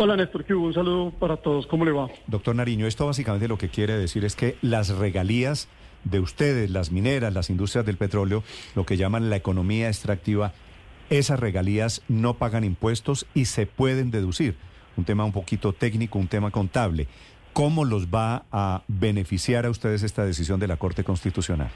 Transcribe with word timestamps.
Hola 0.00 0.14
Néstor, 0.14 0.44
¿qué 0.44 0.54
hubo? 0.54 0.68
un 0.68 0.74
saludo 0.74 1.10
para 1.10 1.36
todos. 1.38 1.66
¿Cómo 1.66 1.84
le 1.84 1.90
va? 1.90 2.08
Doctor 2.28 2.54
Nariño, 2.54 2.86
esto 2.86 3.04
básicamente 3.04 3.48
lo 3.48 3.58
que 3.58 3.68
quiere 3.68 3.98
decir 3.98 4.24
es 4.24 4.36
que 4.36 4.56
las 4.62 4.90
regalías 4.90 5.68
de 6.04 6.20
ustedes, 6.20 6.70
las 6.70 6.92
mineras, 6.92 7.34
las 7.34 7.50
industrias 7.50 7.84
del 7.84 7.96
petróleo, 7.96 8.44
lo 8.76 8.86
que 8.86 8.96
llaman 8.96 9.28
la 9.28 9.34
economía 9.34 9.88
extractiva, 9.88 10.52
esas 11.10 11.40
regalías 11.40 12.04
no 12.06 12.34
pagan 12.34 12.62
impuestos 12.62 13.26
y 13.34 13.46
se 13.46 13.66
pueden 13.66 14.12
deducir. 14.12 14.54
Un 14.96 15.04
tema 15.04 15.24
un 15.24 15.32
poquito 15.32 15.72
técnico, 15.72 16.20
un 16.20 16.28
tema 16.28 16.52
contable. 16.52 17.08
¿Cómo 17.52 17.84
los 17.84 18.06
va 18.06 18.44
a 18.52 18.84
beneficiar 18.86 19.66
a 19.66 19.70
ustedes 19.70 20.04
esta 20.04 20.24
decisión 20.24 20.60
de 20.60 20.68
la 20.68 20.76
Corte 20.76 21.02
Constitucional? 21.02 21.70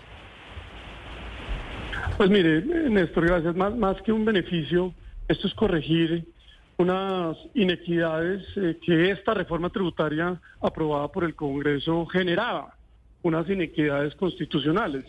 Pues 2.17 2.31
mire, 2.31 2.63
Néstor, 2.89 3.27
gracias. 3.27 3.57
Más, 3.57 3.75
más 3.75 4.01
que 4.03 4.13
un 4.13 4.25
beneficio, 4.25 4.95
esto 5.27 5.49
es 5.49 5.55
corregir 5.55 6.32
unas 6.83 7.37
inequidades 7.55 8.45
eh, 8.57 8.77
que 8.85 9.11
esta 9.11 9.35
reforma 9.35 9.71
tributaria 9.71 10.41
aprobada 10.61 11.09
por 11.09 11.23
el 11.23 11.37
Congreso 11.37 12.07
generaba, 12.07 12.75
unas 13.23 13.49
inequidades 13.49 14.15
constitucionales. 14.17 15.05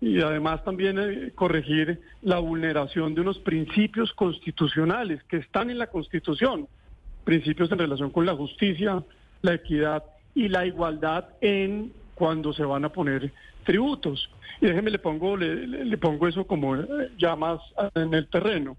Y 0.00 0.20
además 0.20 0.64
también 0.64 0.98
eh, 0.98 1.32
corregir 1.34 2.00
la 2.22 2.38
vulneración 2.38 3.14
de 3.14 3.20
unos 3.20 3.38
principios 3.38 4.12
constitucionales 4.14 5.22
que 5.24 5.36
están 5.36 5.68
en 5.68 5.78
la 5.78 5.88
Constitución, 5.88 6.66
principios 7.24 7.70
en 7.70 7.78
relación 7.78 8.10
con 8.10 8.24
la 8.24 8.34
justicia, 8.34 9.02
la 9.42 9.54
equidad 9.54 10.02
y 10.34 10.48
la 10.48 10.64
igualdad 10.64 11.26
en 11.42 11.92
cuando 12.14 12.54
se 12.54 12.64
van 12.64 12.84
a 12.86 12.88
poner 12.88 13.30
tributos. 13.64 14.30
Y 14.62 14.66
déjeme 14.66 14.90
le 14.90 14.98
pongo, 14.98 15.36
le, 15.36 15.98
pongo 15.98 16.28
eso 16.28 16.46
como 16.46 16.76
eh, 16.76 17.10
ya 17.18 17.36
más 17.36 17.60
en 17.94 18.14
el 18.14 18.26
terreno. 18.28 18.76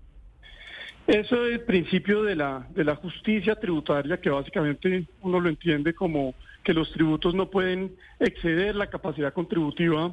Eso 1.07 1.45
es 1.45 1.53
el 1.53 1.61
principio 1.61 2.23
de 2.23 2.35
la, 2.35 2.67
de 2.73 2.83
la 2.83 2.95
justicia 2.95 3.55
tributaria, 3.55 4.19
que 4.19 4.29
básicamente 4.29 5.05
uno 5.21 5.39
lo 5.39 5.49
entiende 5.49 5.93
como 5.93 6.33
que 6.63 6.73
los 6.73 6.91
tributos 6.91 7.35
no 7.35 7.49
pueden 7.51 7.95
exceder 8.19 8.75
la 8.75 8.87
capacidad 8.87 9.31
contributiva 9.31 10.11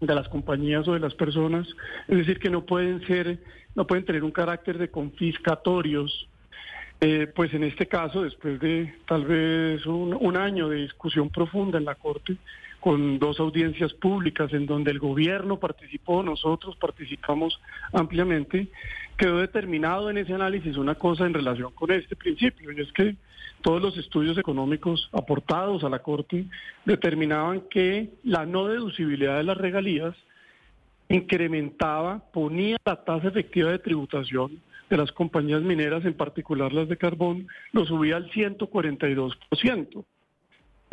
de 0.00 0.14
las 0.14 0.28
compañías 0.28 0.86
o 0.88 0.94
de 0.94 1.00
las 1.00 1.14
personas, 1.14 1.66
es 2.08 2.18
decir, 2.18 2.40
que 2.40 2.50
no 2.50 2.66
pueden 2.66 3.06
ser, 3.06 3.38
no 3.76 3.86
pueden 3.86 4.04
tener 4.04 4.24
un 4.24 4.32
carácter 4.32 4.78
de 4.78 4.90
confiscatorios. 4.90 6.28
Eh, 7.00 7.30
pues 7.34 7.52
en 7.52 7.62
este 7.62 7.86
caso, 7.86 8.22
después 8.22 8.58
de 8.58 8.94
tal 9.06 9.26
vez 9.26 9.84
un, 9.86 10.16
un 10.18 10.36
año 10.36 10.68
de 10.68 10.78
discusión 10.78 11.28
profunda 11.28 11.78
en 11.78 11.84
la 11.84 11.94
Corte, 11.94 12.36
con 12.86 13.18
dos 13.18 13.40
audiencias 13.40 13.92
públicas 13.94 14.52
en 14.52 14.64
donde 14.64 14.92
el 14.92 15.00
gobierno 15.00 15.58
participó, 15.58 16.22
nosotros 16.22 16.76
participamos 16.76 17.60
ampliamente, 17.92 18.68
quedó 19.16 19.38
determinado 19.38 20.08
en 20.08 20.18
ese 20.18 20.34
análisis 20.34 20.76
una 20.76 20.94
cosa 20.94 21.26
en 21.26 21.34
relación 21.34 21.72
con 21.72 21.90
este 21.90 22.14
principio, 22.14 22.70
y 22.70 22.80
es 22.80 22.92
que 22.92 23.16
todos 23.60 23.82
los 23.82 23.98
estudios 23.98 24.38
económicos 24.38 25.10
aportados 25.12 25.82
a 25.82 25.88
la 25.88 25.98
Corte 25.98 26.46
determinaban 26.84 27.62
que 27.62 28.10
la 28.22 28.46
no 28.46 28.68
deducibilidad 28.68 29.38
de 29.38 29.42
las 29.42 29.56
regalías 29.56 30.14
incrementaba, 31.08 32.22
ponía 32.32 32.76
la 32.84 33.02
tasa 33.02 33.26
efectiva 33.26 33.72
de 33.72 33.80
tributación 33.80 34.62
de 34.88 34.96
las 34.96 35.10
compañías 35.10 35.62
mineras, 35.62 36.04
en 36.04 36.14
particular 36.14 36.72
las 36.72 36.88
de 36.88 36.96
carbón, 36.96 37.48
lo 37.72 37.84
subía 37.84 38.14
al 38.14 38.30
142%. 38.30 40.04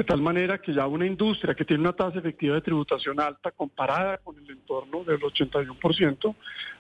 De 0.03 0.08
tal 0.08 0.22
manera 0.22 0.58
que 0.58 0.74
ya 0.74 0.86
una 0.86 1.06
industria 1.06 1.56
que 1.56 1.64
tiene 1.64 1.80
una 1.80 1.94
tasa 1.94 2.19
efectiva 2.19 2.56
de 2.56 2.62
tributación 2.62 3.22
alta 3.22 3.52
comparada 3.52 4.18
con 4.18 4.38
el 4.38 4.50
entorno 4.52 5.06
del 5.06 5.22
81%, 5.22 6.36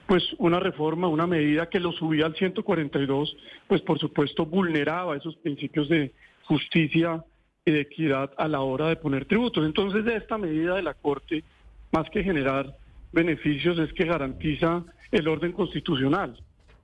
pues 0.05 0.21
una 0.39 0.59
reforma, 0.59 1.07
una 1.07 1.25
medida 1.25 1.69
que 1.69 1.79
lo 1.79 1.93
subía 1.93 2.25
al 2.25 2.35
142, 2.35 3.37
pues 3.65 3.81
por 3.81 3.97
supuesto 3.97 4.45
vulneraba 4.45 5.15
esos 5.15 5.37
principios 5.37 5.87
de 5.87 6.11
justicia 6.43 7.23
y 7.63 7.71
de 7.71 7.79
equidad 7.79 8.29
a 8.37 8.49
la 8.49 8.59
hora 8.59 8.89
de 8.89 8.97
poner 8.97 9.23
tributos. 9.23 9.65
Entonces, 9.65 10.03
de 10.03 10.17
esta 10.17 10.37
medida 10.37 10.75
de 10.75 10.83
la 10.83 10.93
Corte, 10.93 11.45
más 11.93 12.09
que 12.09 12.25
generar 12.25 12.75
beneficios, 13.13 13.79
es 13.79 13.93
que 13.93 14.03
garantiza 14.03 14.83
el 15.13 15.29
orden 15.29 15.53
constitucional 15.53 16.43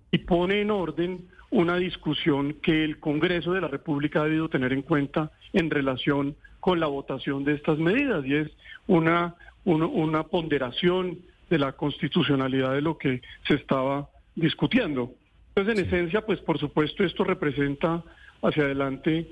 y 0.09 0.19
pone 0.19 0.61
en 0.61 0.71
orden 0.71 1.27
una 1.49 1.75
discusión 1.75 2.53
que 2.61 2.85
el 2.85 2.97
Congreso 3.01 3.51
de 3.51 3.59
la 3.59 3.67
República 3.67 4.21
ha 4.21 4.23
debido 4.23 4.47
tener 4.47 4.71
en 4.71 4.83
cuenta 4.83 5.33
en 5.53 5.69
relación 5.69 6.35
con 6.59 6.79
la 6.79 6.87
votación 6.87 7.43
de 7.43 7.53
estas 7.53 7.77
medidas 7.77 8.25
y 8.25 8.35
es 8.35 8.49
una, 8.87 9.35
una, 9.65 9.85
una 9.85 10.23
ponderación 10.23 11.19
de 11.49 11.57
la 11.57 11.71
constitucionalidad 11.73 12.73
de 12.73 12.81
lo 12.81 12.97
que 12.97 13.21
se 13.47 13.55
estaba 13.55 14.09
discutiendo. 14.35 15.13
Entonces, 15.55 15.79
en 15.79 15.87
esencia, 15.87 16.25
pues 16.25 16.39
por 16.39 16.59
supuesto 16.59 17.03
esto 17.03 17.23
representa 17.23 18.03
hacia 18.41 18.63
adelante 18.63 19.27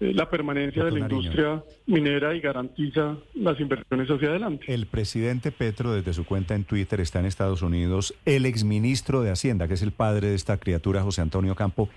eh, 0.00 0.12
la 0.14 0.28
permanencia 0.28 0.84
de 0.84 0.92
la 0.92 0.98
industria 1.00 1.62
minera 1.86 2.34
y 2.34 2.40
garantiza 2.40 3.16
las 3.34 3.58
inversiones 3.58 4.08
hacia 4.10 4.28
adelante. 4.28 4.72
El 4.72 4.86
presidente 4.86 5.52
Petro, 5.52 5.92
desde 5.92 6.12
su 6.12 6.24
cuenta 6.24 6.54
en 6.54 6.64
Twitter, 6.64 7.00
está 7.00 7.20
en 7.20 7.26
Estados 7.26 7.62
Unidos. 7.62 8.14
El 8.24 8.46
exministro 8.46 9.22
de 9.22 9.30
Hacienda, 9.30 9.68
que 9.68 9.74
es 9.74 9.82
el 9.82 9.92
padre 9.92 10.28
de 10.28 10.34
esta 10.34 10.58
criatura, 10.58 11.02
José 11.02 11.20
Antonio 11.22 11.54
Campo, 11.54 11.88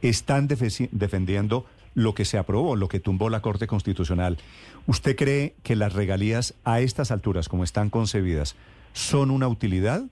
están 0.00 0.46
defendiendo 0.46 1.66
lo 1.94 2.14
que 2.14 2.24
se 2.24 2.38
aprobó, 2.38 2.76
lo 2.76 2.88
que 2.88 3.00
tumbó 3.00 3.30
la 3.30 3.40
Corte 3.40 3.66
Constitucional. 3.66 4.38
¿Usted 4.86 5.16
cree 5.16 5.54
que 5.62 5.76
las 5.76 5.92
regalías 5.92 6.54
a 6.64 6.80
estas 6.80 7.10
alturas, 7.10 7.48
como 7.48 7.64
están 7.64 7.90
concebidas, 7.90 8.56
son 8.92 9.30
una 9.30 9.48
utilidad? 9.48 10.02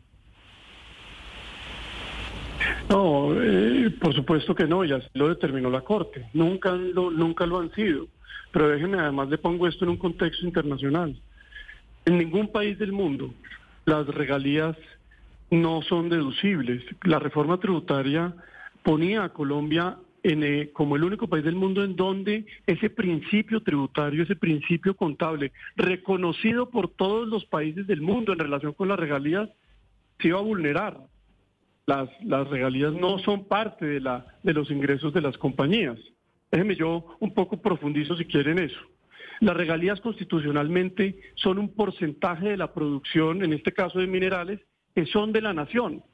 No, 2.88 3.32
eh, 3.34 3.90
por 4.00 4.14
supuesto 4.14 4.54
que 4.54 4.66
no, 4.66 4.84
ya 4.84 5.00
lo 5.14 5.28
determinó 5.28 5.70
la 5.70 5.82
Corte. 5.82 6.28
Nunca 6.32 6.72
lo, 6.72 7.10
nunca 7.10 7.46
lo 7.46 7.58
han 7.58 7.72
sido. 7.72 8.06
Pero 8.52 8.68
déjenme, 8.68 8.98
además 8.98 9.28
le 9.28 9.38
pongo 9.38 9.66
esto 9.66 9.84
en 9.84 9.90
un 9.90 9.96
contexto 9.96 10.46
internacional. 10.46 11.18
En 12.04 12.18
ningún 12.18 12.48
país 12.48 12.78
del 12.78 12.92
mundo 12.92 13.32
las 13.84 14.06
regalías 14.06 14.76
no 15.50 15.82
son 15.82 16.08
deducibles. 16.08 16.82
La 17.02 17.18
reforma 17.18 17.58
tributaria 17.58 18.34
ponía 18.82 19.24
a 19.24 19.28
Colombia 19.30 19.96
en, 20.22 20.42
eh, 20.42 20.70
como 20.72 20.96
el 20.96 21.04
único 21.04 21.28
país 21.28 21.44
del 21.44 21.56
mundo 21.56 21.82
en 21.84 21.96
donde 21.96 22.46
ese 22.66 22.90
principio 22.90 23.62
tributario, 23.62 24.22
ese 24.22 24.36
principio 24.36 24.96
contable, 24.96 25.52
reconocido 25.76 26.70
por 26.70 26.88
todos 26.88 27.28
los 27.28 27.44
países 27.46 27.86
del 27.86 28.00
mundo 28.00 28.32
en 28.32 28.38
relación 28.38 28.72
con 28.72 28.88
las 28.88 28.98
regalías, 28.98 29.48
se 30.20 30.28
iba 30.28 30.38
a 30.38 30.42
vulnerar. 30.42 30.98
Las, 31.86 32.08
regalías 32.48 32.92
no 32.92 33.18
son 33.18 33.48
parte 33.48 33.84
de, 33.84 34.00
la, 34.00 34.24
de 34.42 34.52
los 34.54 34.70
ingresos 34.70 35.12
de 35.12 35.20
las 35.20 35.36
compañías. 35.36 35.98
Déjenme 36.50 36.76
yo 36.76 37.16
un 37.18 37.34
poco 37.34 37.60
profundizo 37.60 38.16
si 38.16 38.24
quieren 38.24 38.58
eso. 38.58 38.78
Las 39.40 39.56
regalías 39.56 40.00
constitucionalmente 40.00 41.18
son 41.34 41.58
un 41.58 41.74
porcentaje 41.74 42.50
de 42.50 42.56
la 42.56 42.72
producción, 42.72 43.42
en 43.42 43.52
este 43.52 43.72
caso 43.72 43.98
de 43.98 44.06
minerales, 44.06 44.60
que 44.94 45.06
son 45.06 45.32
de 45.32 45.40
la 45.40 45.52
nación. 45.52 46.04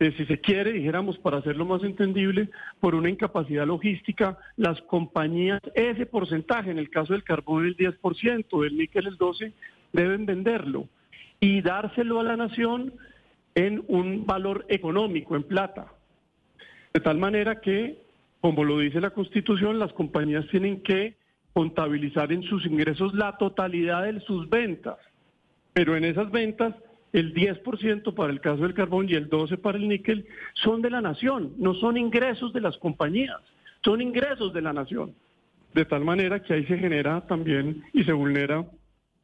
Eh, 0.00 0.14
si 0.16 0.26
se 0.26 0.40
quiere, 0.40 0.72
dijéramos, 0.72 1.18
para 1.18 1.38
hacerlo 1.38 1.66
más 1.66 1.82
entendible, 1.82 2.50
por 2.78 2.94
una 2.94 3.10
incapacidad 3.10 3.66
logística, 3.66 4.38
las 4.56 4.80
compañías, 4.82 5.60
ese 5.74 6.06
porcentaje, 6.06 6.70
en 6.70 6.78
el 6.78 6.88
caso 6.88 7.14
del 7.14 7.24
carbón 7.24 7.66
el 7.66 7.76
10%, 7.76 8.62
del 8.62 8.76
níquel 8.76 9.08
el 9.08 9.18
12%, 9.18 9.52
deben 9.92 10.26
venderlo 10.26 10.88
y 11.40 11.62
dárselo 11.62 12.20
a 12.20 12.24
la 12.24 12.36
nación 12.36 12.92
en 13.54 13.82
un 13.88 14.24
valor 14.24 14.66
económico, 14.68 15.34
en 15.34 15.42
plata. 15.42 15.92
De 16.94 17.00
tal 17.00 17.18
manera 17.18 17.60
que, 17.60 18.00
como 18.40 18.62
lo 18.62 18.78
dice 18.78 19.00
la 19.00 19.10
Constitución, 19.10 19.80
las 19.80 19.92
compañías 19.94 20.46
tienen 20.48 20.80
que 20.82 21.16
contabilizar 21.52 22.32
en 22.32 22.44
sus 22.44 22.64
ingresos 22.66 23.14
la 23.14 23.36
totalidad 23.36 24.04
de 24.04 24.20
sus 24.20 24.48
ventas, 24.48 24.96
pero 25.72 25.96
en 25.96 26.04
esas 26.04 26.30
ventas 26.30 26.74
el 27.12 27.34
10% 27.34 28.14
para 28.14 28.32
el 28.32 28.40
caso 28.40 28.62
del 28.62 28.74
carbón 28.74 29.08
y 29.08 29.14
el 29.14 29.30
12% 29.30 29.60
para 29.60 29.78
el 29.78 29.88
níquel 29.88 30.26
son 30.54 30.82
de 30.82 30.90
la 30.90 31.00
nación, 31.00 31.52
no 31.58 31.74
son 31.74 31.96
ingresos 31.96 32.52
de 32.52 32.60
las 32.60 32.76
compañías, 32.78 33.40
son 33.84 34.02
ingresos 34.02 34.52
de 34.52 34.62
la 34.62 34.72
nación. 34.72 35.14
De 35.74 35.84
tal 35.84 36.04
manera 36.04 36.42
que 36.42 36.54
ahí 36.54 36.64
se 36.66 36.78
genera 36.78 37.26
también 37.26 37.82
y 37.92 38.04
se 38.04 38.12
vulnera 38.12 38.64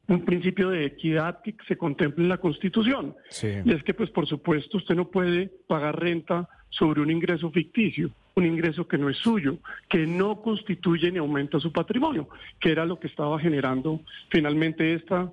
un 0.07 0.25
principio 0.25 0.71
de 0.71 0.85
equidad 0.85 1.41
que 1.43 1.55
se 1.67 1.77
contempla 1.77 2.23
en 2.23 2.29
la 2.29 2.39
Constitución. 2.39 3.15
Y 3.43 3.73
es 3.73 3.83
que, 3.83 3.95
pues, 3.95 4.11
por 4.11 4.27
supuesto, 4.27 4.77
usted 4.77 4.95
no 4.95 5.09
puede 5.09 5.51
pagar 5.67 5.99
renta 5.99 6.49
sobre 6.69 7.01
un 7.01 7.11
ingreso 7.11 7.51
ficticio, 7.51 8.11
un 8.35 8.45
ingreso 8.45 8.87
que 8.87 8.99
no 8.99 9.09
es 9.09 9.17
suyo, 9.19 9.59
que 9.89 10.07
no 10.07 10.43
constituye 10.43 11.11
ni 11.11 11.19
aumenta 11.19 11.61
su 11.61 11.73
patrimonio, 11.73 12.29
que 12.61 12.71
era 12.71 12.85
lo 12.85 12.99
que 12.99 13.07
estaba 13.07 13.39
generando 13.39 14.01
finalmente 14.29 14.93
esta 14.95 15.33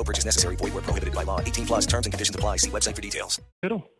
No 0.00 0.04
purchase 0.04 0.24
necessary. 0.24 0.56
Void 0.56 0.72
where 0.72 0.82
prohibited 0.82 1.14
by 1.14 1.24
law. 1.24 1.40
18 1.40 1.66
plus 1.66 1.86
terms 1.86 2.06
and 2.06 2.12
conditions 2.14 2.34
apply. 2.34 2.56
See 2.56 2.70
website 2.70 2.96
for 2.96 3.02
details. 3.02 3.38
Pero, 3.60 3.90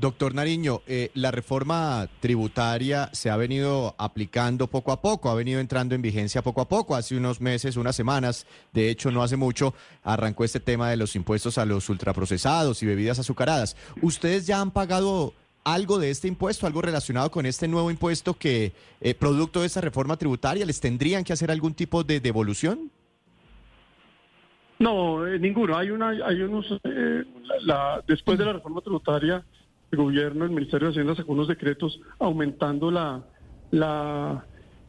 Doctor 0.00 0.34
Nariño, 0.34 0.80
eh, 0.86 1.10
la 1.14 1.30
reforma 1.30 2.08
tributaria 2.20 3.10
se 3.12 3.28
ha 3.28 3.36
venido 3.36 3.94
aplicando 3.98 4.68
poco 4.68 4.92
a 4.92 5.02
poco, 5.02 5.28
ha 5.28 5.34
venido 5.34 5.60
entrando 5.60 5.94
en 5.94 6.00
vigencia 6.00 6.42
poco 6.42 6.62
a 6.62 6.68
poco. 6.68 6.96
Hace 6.96 7.14
unos 7.14 7.42
meses, 7.42 7.76
unas 7.76 7.94
semanas, 7.94 8.46
de 8.72 8.88
hecho 8.88 9.10
no 9.10 9.22
hace 9.22 9.36
mucho, 9.36 9.74
arrancó 10.02 10.44
este 10.44 10.60
tema 10.60 10.88
de 10.88 10.96
los 10.96 11.14
impuestos 11.14 11.58
a 11.58 11.66
los 11.66 11.88
ultraprocesados 11.90 12.82
y 12.82 12.86
bebidas 12.86 13.18
azucaradas. 13.18 13.76
¿Ustedes 14.00 14.46
ya 14.46 14.62
han 14.62 14.70
pagado 14.70 15.34
algo 15.64 15.98
de 15.98 16.10
este 16.10 16.28
impuesto, 16.28 16.66
algo 16.66 16.80
relacionado 16.80 17.30
con 17.30 17.44
este 17.44 17.68
nuevo 17.68 17.90
impuesto 17.90 18.34
que, 18.34 18.72
eh, 19.00 19.14
producto 19.14 19.60
de 19.60 19.66
esta 19.66 19.80
reforma 19.82 20.16
tributaria, 20.16 20.64
les 20.64 20.80
tendrían 20.80 21.24
que 21.24 21.34
hacer 21.34 21.50
algún 21.50 21.74
tipo 21.74 22.02
de 22.04 22.20
devolución? 22.20 22.90
No, 24.78 25.26
eh, 25.26 25.38
ninguno. 25.38 25.76
Hay 25.76 25.90
una, 25.90 26.10
hay 26.10 26.42
unos, 26.42 26.66
eh, 26.84 27.24
la, 27.62 28.02
después 28.06 28.38
de 28.38 28.44
la 28.44 28.54
reforma 28.54 28.80
tributaria, 28.80 29.44
el 29.90 29.98
gobierno, 29.98 30.44
el 30.44 30.50
Ministerio 30.50 30.88
de 30.88 30.92
Hacienda 30.92 31.14
sacó 31.14 31.32
unos 31.32 31.48
decretos 31.48 32.00
aumentando 32.18 32.90
la, 32.90 33.24
la 33.70 34.44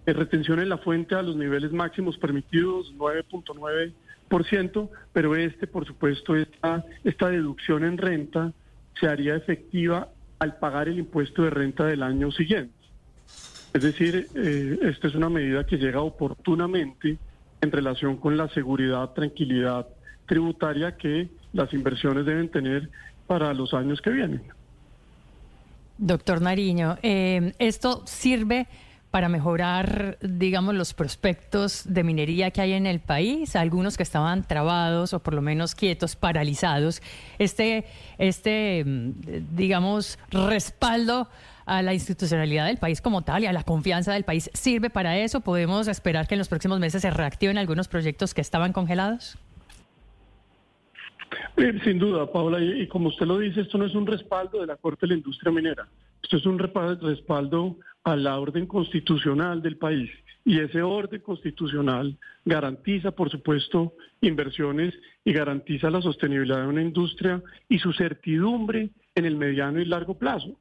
eh, 0.06 0.14
retención 0.14 0.60
en 0.60 0.70
la 0.70 0.78
fuente 0.78 1.16
a 1.16 1.22
los 1.22 1.36
niveles 1.36 1.72
máximos 1.72 2.18
permitidos, 2.18 2.94
9.9%, 2.98 4.90
pero 5.14 5.36
este, 5.36 5.68
por 5.68 5.86
supuesto, 5.86 6.36
esta, 6.36 6.84
esta 7.04 7.30
deducción 7.30 7.84
en 7.84 7.98
renta 7.98 8.52
se 9.00 9.08
haría 9.08 9.36
efectiva 9.36 10.10
al 10.40 10.58
pagar 10.58 10.88
el 10.88 11.00
impuesto 11.00 11.44
de 11.44 11.50
renta 11.50 11.86
del 11.86 12.04
año 12.04 12.32
siguiente. 12.32 12.74
Es 13.74 13.84
decir, 13.84 14.28
eh, 14.34 14.80
esta 14.84 15.08
es 15.08 15.16
una 15.16 15.30
medida 15.30 15.66
que 15.66 15.78
llega 15.78 16.02
oportunamente 16.02 17.18
en 17.62 17.72
relación 17.72 18.18
con 18.18 18.38
la 18.38 18.48
seguridad, 18.50 19.12
tranquilidad 19.12 19.88
tributaria 20.26 20.98
que 20.98 21.30
las 21.54 21.74
inversiones 21.74 22.26
deben 22.26 22.50
tener 22.50 22.90
para 23.26 23.54
los 23.54 23.74
años 23.74 24.02
que 24.02 24.10
vienen. 24.12 24.42
Doctor 25.98 26.42
Nariño, 26.42 26.98
eh, 27.02 27.54
¿esto 27.60 28.04
sirve 28.06 28.68
para 29.12 29.30
mejorar, 29.30 30.18
digamos, 30.22 30.76
los 30.76 30.94
prospectos 30.94 31.84
de 31.86 32.04
minería 32.04 32.52
que 32.52 32.62
hay 32.62 32.74
en 32.74 32.86
el 32.86 33.00
país? 33.00 33.56
Algunos 33.56 33.98
que 33.98 34.04
estaban 34.04 34.46
trabados 34.46 35.14
o 35.14 35.20
por 35.20 35.34
lo 35.34 35.42
menos 35.42 35.76
quietos, 35.76 36.16
paralizados. 36.16 37.02
Este, 37.40 37.86
este 38.18 38.84
mm, 38.86 39.12
digamos, 39.56 40.20
respaldo 40.30 41.30
a 41.66 41.82
la 41.82 41.94
institucionalidad 41.94 42.68
del 42.68 42.78
país 42.78 43.02
como 43.02 43.24
tal 43.24 43.44
y 43.44 43.46
a 43.46 43.54
la 43.54 43.64
confianza 43.64 44.14
del 44.14 44.24
país, 44.24 44.50
¿sirve 44.54 44.90
para 44.90 45.18
eso? 45.18 45.42
¿Podemos 45.42 45.88
esperar 45.88 46.28
que 46.28 46.36
en 46.36 46.40
los 46.40 46.48
próximos 46.48 46.80
meses 46.80 47.02
se 47.02 47.12
reactiven 47.12 47.58
algunos 47.58 47.88
proyectos 47.88 48.34
que 48.34 48.42
estaban 48.42 48.72
congelados? 48.72 49.38
Eh, 51.58 51.80
Sin 51.84 52.00
duda, 52.00 52.32
Paula, 52.32 52.60
y, 52.60 52.84
y 52.84 52.88
como 52.88 53.10
usted 53.10 53.26
lo 53.26 53.40
dice, 53.40 53.62
esto 53.62 53.78
no 53.78 53.86
es 53.86 53.96
un 53.96 54.08
respaldo 54.08 54.62
de 54.62 54.68
la 54.68 54.78
Corte 54.78 55.02
de 55.02 55.08
la 55.08 55.16
Industria 55.16 55.52
Minera, 55.52 55.88
esto 56.24 56.38
es 56.38 56.46
un 56.46 56.58
respaldo 56.58 57.76
a 58.08 58.16
la 58.16 58.40
orden 58.40 58.68
constitucional 58.68 59.62
del 59.62 59.76
país. 59.76 60.10
Y 60.46 60.60
ese 60.60 60.82
orden 60.82 61.20
constitucional 61.20 62.18
garantiza, 62.46 63.12
por 63.12 63.30
supuesto, 63.30 63.96
inversiones 64.22 64.94
y 65.26 65.34
garantiza 65.34 65.90
la 65.90 66.02
sostenibilidad 66.02 66.62
de 66.62 66.68
una 66.68 66.82
industria 66.82 67.44
y 67.68 67.80
su 67.80 67.92
certidumbre 67.92 68.92
en 69.14 69.26
el 69.26 69.36
mediano 69.36 69.82
y 69.82 69.86
largo 69.86 70.18
plazo. 70.18 70.58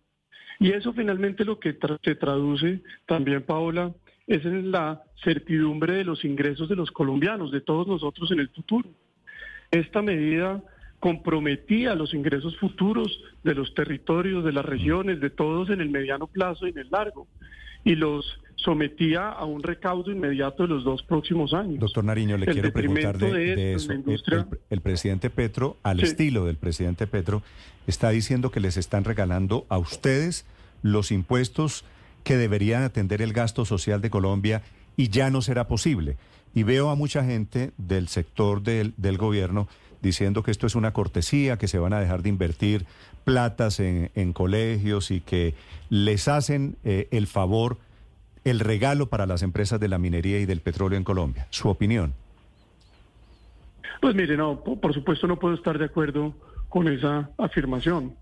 Y 0.59 0.73
eso 0.73 0.93
finalmente 0.93 1.45
lo 1.45 1.61
que 1.61 1.79
tra- 1.79 2.01
se 2.03 2.17
traduce 2.17 2.83
también, 3.07 3.43
Paola, 3.43 3.95
es 4.27 4.45
en 4.45 4.73
la 4.73 5.05
certidumbre 5.23 5.93
de 5.99 6.05
los 6.05 6.25
ingresos 6.25 6.69
de 6.69 6.75
los 6.75 6.91
colombianos, 6.91 7.53
de 7.53 7.61
todos 7.61 7.87
nosotros 7.87 8.29
en 8.33 8.41
el 8.41 8.49
futuro. 8.49 8.89
Esta 9.71 10.03
medida 10.03 10.65
comprometía 11.01 11.95
los 11.95 12.15
ingresos 12.15 12.57
futuros 12.59 13.21
de 13.45 13.55
los 13.55 13.75
territorios, 13.75 14.45
de 14.45 14.53
las 14.53 14.65
regiones, 14.65 15.21
de 15.21 15.31
todos 15.31 15.71
en 15.71 15.81
el 15.81 15.91
mediano 15.91 16.27
plazo 16.27 16.67
y 16.67 16.71
en 16.71 16.79
el 16.79 16.91
largo, 16.91 17.27
y 17.85 17.95
los 17.95 18.41
sometía 18.57 19.29
a 19.29 19.45
un 19.45 19.63
recaudo 19.63 20.11
inmediato 20.11 20.63
de 20.63 20.71
los 20.71 20.83
dos 20.85 21.03
próximos 21.03 21.53
años. 21.53 21.79
Doctor 21.79 22.03
Nariño, 22.05 22.37
le 22.39 22.47
El 22.47 22.53
quiero 22.55 22.73
preguntar 22.73 23.19
de, 23.19 23.75
eso. 23.75 23.89
la 23.89 23.95
El, 23.95 24.01
industria- 24.01 24.47
el- 24.51 24.59
el 24.71 24.81
presidente 24.81 25.31
Petro, 25.31 25.77
al 25.83 25.99
Sí. 26.01 26.07
estilo 26.07 26.47
del 26.47 26.57
presidente 26.57 27.07
Petro, 27.07 27.43
está 27.87 28.09
diciendo 28.11 28.51
que 28.51 28.61
les 28.61 28.77
están 28.79 29.05
regalando 29.05 29.67
a 29.69 29.79
ustedes 29.79 30.47
los 30.83 31.13
impuestos 31.13 31.85
que 32.25 32.37
deberían 32.37 32.83
atender 32.83 33.21
el 33.23 33.33
gasto 33.33 33.65
social 33.65 34.01
de 34.01 34.11
Colombia 34.11 34.63
y 34.97 35.11
ya 35.11 35.31
no 35.31 35.43
será 35.43 35.69
posible. 35.69 36.17
Y 36.55 36.63
veo 36.63 36.89
a 36.89 36.97
mucha 36.97 37.23
gente 37.25 37.73
del 37.77 38.09
sector 38.09 38.63
del, 38.63 38.95
del 38.97 39.19
gobierno 39.19 39.69
diciendo 40.03 40.43
que 40.43 40.51
esto 40.51 40.67
es 40.67 40.75
una 40.75 40.93
cortesía, 40.93 41.57
que 41.57 41.69
se 41.69 41.79
van 41.79 41.93
a 41.93 42.01
dejar 42.01 42.23
de 42.23 42.29
invertir 42.29 42.87
platas 43.25 43.81
en, 43.81 44.11
en 44.15 44.33
colegios 44.33 45.11
y 45.11 45.21
que 45.21 45.55
les 45.91 46.29
hacen 46.29 46.77
eh, 46.85 47.09
el 47.11 47.27
favor, 47.27 47.79
el 48.45 48.61
regalo 48.61 49.07
para 49.09 49.27
las 49.27 49.43
empresas 49.43 49.81
de 49.81 49.89
la 49.89 49.99
minería 49.99 50.39
y 50.39 50.47
del 50.47 50.61
petróleo 50.61 50.97
en 50.97 51.05
Colombia. 51.05 51.47
Su 51.51 51.69
opinión. 51.69 52.15
Pues 54.01 54.15
mire, 54.15 54.37
no, 54.37 54.63
po- 54.63 54.79
por 54.81 54.93
supuesto 54.95 55.27
no 55.27 55.39
puedo 55.39 55.55
estar 55.55 55.79
de 55.79 55.87
acuerdo 55.87 56.35
con 56.69 56.87
esa 56.89 57.31
afirmación. 57.39 58.15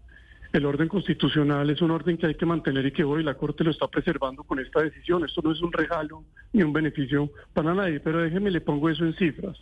El 0.53 0.67
orden 0.67 0.87
constitucional 0.87 1.69
es 1.69 1.83
un 1.83 1.91
orden 1.91 2.17
que 2.17 2.27
hay 2.27 2.37
que 2.37 2.47
mantener 2.47 2.87
y 2.87 2.93
que 2.93 3.03
hoy 3.03 3.25
la 3.25 3.35
Corte 3.35 3.65
lo 3.65 3.73
está 3.73 3.89
preservando 3.89 4.45
con 4.45 4.61
esta 4.61 4.81
decisión. 4.83 5.25
Esto 5.25 5.43
no 5.43 5.51
es 5.51 5.61
un 5.61 5.73
regalo 5.73 6.23
ni 6.53 6.63
un 6.63 6.73
beneficio 6.73 7.29
para 7.53 7.75
nadie, 7.75 7.99
pero 7.99 8.23
déjeme 8.23 8.53
le 8.53 8.61
pongo 8.61 8.89
eso 8.89 9.05
en 9.05 9.15
cifras. 9.15 9.59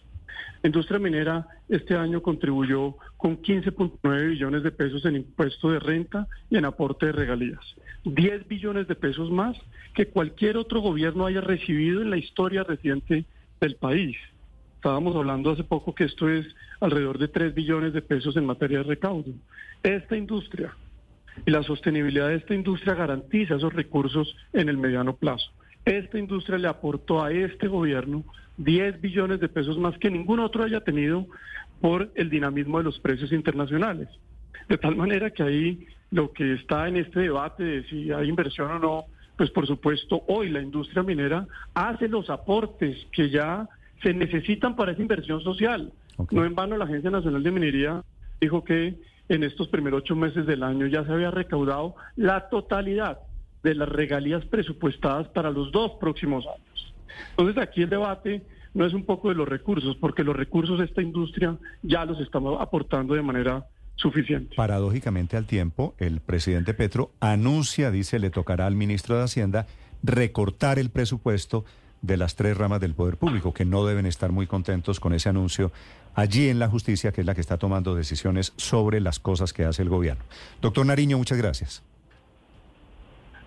La 0.62 0.68
industria 0.68 1.00
minera 1.00 1.48
este 1.68 1.96
año 1.96 2.22
contribuyó 2.22 2.94
con 3.16 3.42
15.9 3.42 4.28
billones 4.30 4.62
de 4.62 4.70
pesos 4.70 5.04
en 5.04 5.16
impuesto 5.16 5.72
de 5.72 5.80
renta 5.80 6.28
y 6.50 6.56
en 6.56 6.64
aporte 6.64 7.06
de 7.06 7.12
regalías. 7.12 7.64
10 8.04 8.46
billones 8.46 8.86
de 8.86 8.94
pesos 8.94 9.30
más 9.30 9.56
que 9.94 10.06
cualquier 10.06 10.56
otro 10.56 10.80
gobierno 10.80 11.26
haya 11.26 11.40
recibido 11.40 12.00
en 12.00 12.10
la 12.10 12.16
historia 12.16 12.62
reciente 12.62 13.24
del 13.60 13.74
país. 13.74 14.16
Estábamos 14.76 15.16
hablando 15.16 15.50
hace 15.50 15.64
poco 15.64 15.94
que 15.94 16.04
esto 16.04 16.28
es 16.28 16.46
alrededor 16.80 17.18
de 17.18 17.28
3 17.28 17.54
billones 17.54 17.92
de 17.92 18.02
pesos 18.02 18.36
en 18.36 18.46
materia 18.46 18.78
de 18.78 18.84
recaudo. 18.84 19.32
Esta 19.82 20.16
industria 20.16 20.76
y 21.44 21.50
la 21.50 21.64
sostenibilidad 21.64 22.28
de 22.28 22.36
esta 22.36 22.54
industria 22.54 22.94
garantiza 22.94 23.56
esos 23.56 23.72
recursos 23.72 24.36
en 24.52 24.68
el 24.68 24.78
mediano 24.78 25.16
plazo. 25.16 25.50
Esta 25.84 26.18
industria 26.18 26.58
le 26.58 26.68
aportó 26.68 27.22
a 27.22 27.32
este 27.32 27.66
gobierno 27.66 28.24
10 28.64 29.00
billones 29.00 29.40
de 29.40 29.48
pesos 29.48 29.78
más 29.78 29.96
que 29.98 30.10
ningún 30.10 30.40
otro 30.40 30.64
haya 30.64 30.80
tenido 30.80 31.26
por 31.80 32.10
el 32.14 32.30
dinamismo 32.30 32.78
de 32.78 32.84
los 32.84 32.98
precios 33.00 33.32
internacionales. 33.32 34.08
De 34.68 34.78
tal 34.78 34.96
manera 34.96 35.30
que 35.30 35.42
ahí 35.42 35.86
lo 36.10 36.32
que 36.32 36.54
está 36.54 36.88
en 36.88 36.96
este 36.96 37.20
debate 37.20 37.64
de 37.64 37.84
si 37.84 38.12
hay 38.12 38.28
inversión 38.28 38.70
o 38.70 38.78
no, 38.78 39.04
pues 39.36 39.50
por 39.50 39.66
supuesto 39.66 40.22
hoy 40.28 40.50
la 40.50 40.62
industria 40.62 41.02
minera 41.02 41.46
hace 41.74 42.08
los 42.08 42.30
aportes 42.30 42.96
que 43.12 43.30
ya 43.30 43.68
se 44.02 44.12
necesitan 44.12 44.76
para 44.76 44.92
esa 44.92 45.02
inversión 45.02 45.42
social. 45.42 45.92
No 46.30 46.44
en 46.44 46.54
vano 46.54 46.76
la 46.76 46.84
Agencia 46.84 47.10
Nacional 47.10 47.42
de 47.42 47.50
Minería 47.50 48.02
dijo 48.40 48.62
que 48.62 48.94
en 49.28 49.44
estos 49.44 49.68
primeros 49.68 50.02
ocho 50.02 50.14
meses 50.14 50.46
del 50.46 50.62
año 50.62 50.86
ya 50.86 51.04
se 51.04 51.12
había 51.12 51.30
recaudado 51.30 51.94
la 52.16 52.48
totalidad 52.48 53.20
de 53.62 53.74
las 53.74 53.88
regalías 53.88 54.44
presupuestadas 54.46 55.28
para 55.28 55.50
los 55.50 55.72
dos 55.72 55.92
próximos 56.00 56.44
años. 56.46 56.94
Entonces 57.30 57.62
aquí 57.62 57.82
el 57.82 57.90
debate 57.90 58.42
no 58.74 58.86
es 58.86 58.94
un 58.94 59.04
poco 59.04 59.28
de 59.28 59.34
los 59.34 59.48
recursos, 59.48 59.96
porque 59.96 60.24
los 60.24 60.36
recursos 60.36 60.78
de 60.78 60.86
esta 60.86 61.02
industria 61.02 61.56
ya 61.82 62.04
los 62.04 62.20
estamos 62.20 62.60
aportando 62.60 63.14
de 63.14 63.22
manera 63.22 63.66
suficiente. 63.96 64.56
Paradójicamente 64.56 65.36
al 65.36 65.46
tiempo, 65.46 65.94
el 65.98 66.20
presidente 66.20 66.74
Petro 66.74 67.12
anuncia, 67.20 67.90
dice, 67.90 68.18
le 68.18 68.30
tocará 68.30 68.66
al 68.66 68.74
ministro 68.74 69.16
de 69.16 69.24
Hacienda 69.24 69.66
recortar 70.02 70.78
el 70.78 70.90
presupuesto 70.90 71.64
de 72.00 72.16
las 72.16 72.34
tres 72.34 72.56
ramas 72.56 72.80
del 72.80 72.94
poder 72.94 73.16
público, 73.16 73.54
que 73.54 73.64
no 73.64 73.86
deben 73.86 74.06
estar 74.06 74.32
muy 74.32 74.46
contentos 74.46 74.98
con 74.98 75.14
ese 75.14 75.28
anuncio 75.28 75.70
allí 76.14 76.48
en 76.48 76.58
la 76.58 76.68
justicia, 76.68 77.12
que 77.12 77.20
es 77.20 77.26
la 77.26 77.34
que 77.34 77.40
está 77.40 77.58
tomando 77.58 77.94
decisiones 77.94 78.52
sobre 78.56 79.00
las 79.00 79.20
cosas 79.20 79.52
que 79.52 79.64
hace 79.64 79.82
el 79.82 79.88
gobierno. 79.88 80.24
Doctor 80.60 80.84
Nariño, 80.84 81.16
muchas 81.16 81.38
gracias. 81.38 81.82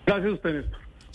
Gracias 0.06 0.30
a 0.30 0.34
usted, 0.34 0.54
Néstor. 0.54 0.85